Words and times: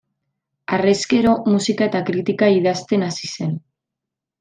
Harrezkero 0.77 1.35
musika 1.57 1.91
eta 1.91 2.03
kritika 2.11 2.51
idazten 2.59 3.09
hasi 3.11 3.33
zen. 3.39 3.57